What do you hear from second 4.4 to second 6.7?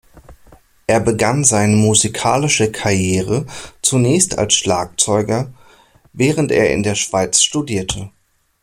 Schlagzeuger, während